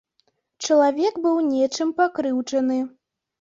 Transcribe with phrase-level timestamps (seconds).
[0.67, 2.81] Чалавек быў нечым пакрыўджаны.